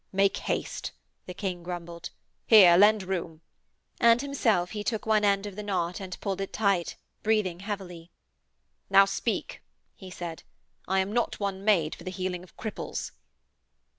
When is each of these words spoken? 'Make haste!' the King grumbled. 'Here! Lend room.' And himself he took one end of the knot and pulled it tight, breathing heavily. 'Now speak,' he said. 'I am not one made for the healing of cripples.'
'Make 0.11 0.37
haste!' 0.37 0.93
the 1.27 1.33
King 1.35 1.61
grumbled. 1.61 2.09
'Here! 2.47 2.75
Lend 2.75 3.03
room.' 3.03 3.41
And 3.99 4.19
himself 4.19 4.71
he 4.71 4.83
took 4.83 5.05
one 5.05 5.23
end 5.23 5.45
of 5.45 5.55
the 5.55 5.61
knot 5.61 5.99
and 5.99 6.19
pulled 6.21 6.41
it 6.41 6.51
tight, 6.51 6.95
breathing 7.21 7.59
heavily. 7.59 8.09
'Now 8.89 9.05
speak,' 9.05 9.61
he 9.93 10.09
said. 10.09 10.41
'I 10.87 11.01
am 11.01 11.13
not 11.13 11.39
one 11.39 11.63
made 11.63 11.93
for 11.93 12.03
the 12.03 12.09
healing 12.09 12.41
of 12.43 12.57
cripples.' 12.57 13.11